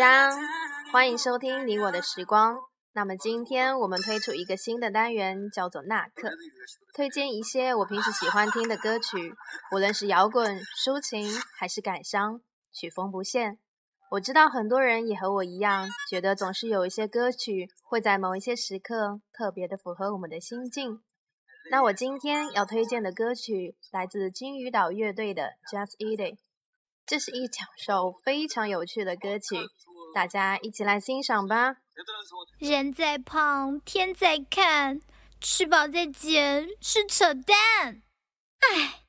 [0.00, 0.30] 家，
[0.90, 2.56] 欢迎收听你我的时光。
[2.94, 6.30] 那么今天我们推出一个新的单元，叫做纳克，
[6.94, 9.34] 推荐一些我平时喜欢听的歌曲，
[9.74, 12.40] 无论是摇滚、抒情还是感伤，
[12.72, 13.58] 曲风不限。
[14.12, 21.02] 我知道很多人也和我一样，觉得总是有一些歌曲会在某一些时刻特别的符合我们的心境。
[21.70, 26.34] 那我今天要推荐的歌曲来自金鱼岛乐队的《Just Eat It》，
[27.04, 27.50] 这是一
[27.84, 29.56] 首非常有趣的歌曲，
[30.14, 31.76] 大家一起来欣赏吧。
[32.58, 35.00] 人在胖，天在看，
[35.40, 38.02] 吃饱再减是扯淡。
[38.60, 39.00] 唉。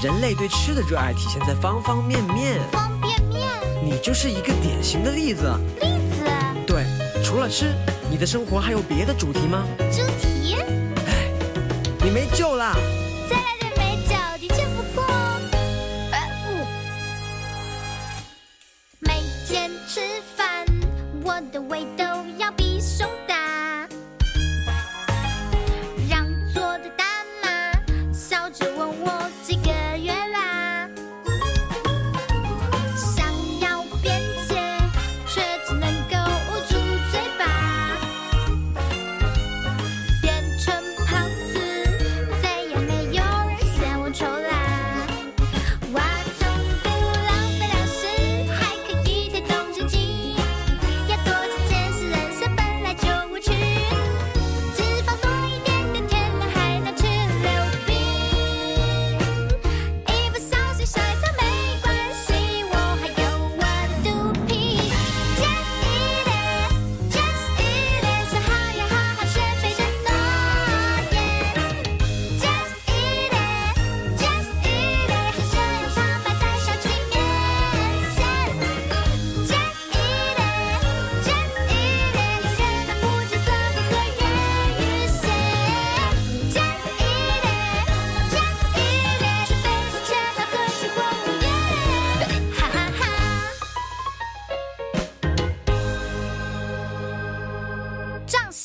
[0.00, 2.60] 人类对吃的热爱体现在方方面面。
[2.70, 3.48] 方便面，
[3.82, 5.52] 你就是一个典型的例子。
[5.80, 6.24] 例子，
[6.64, 6.84] 对，
[7.24, 7.74] 除了吃，
[8.08, 9.66] 你的生活还有别的主题吗？
[9.90, 10.56] 主题，
[11.06, 11.32] 唉，
[12.04, 12.76] 你没救啦！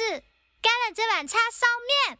[0.00, 0.24] 是
[0.62, 1.66] 干了这碗叉烧
[2.08, 2.18] 面。